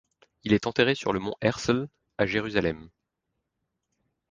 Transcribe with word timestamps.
Il 0.43 0.53
est 0.53 0.65
enterré 0.65 0.95
sur 0.95 1.13
le 1.13 1.19
Mont 1.19 1.35
Herzl 1.41 1.87
à 2.17 2.25
Jérusalem. 2.25 2.89